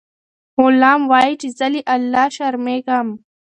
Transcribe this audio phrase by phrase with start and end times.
[0.61, 3.07] غلام وایي چې زه له الله شرمیږم.